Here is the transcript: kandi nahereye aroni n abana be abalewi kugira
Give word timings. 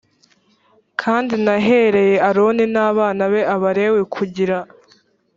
kandi 1.01 1.33
nahereye 1.45 2.15
aroni 2.29 2.65
n 2.73 2.77
abana 2.89 3.23
be 3.31 3.41
abalewi 3.55 4.01
kugira 4.15 4.57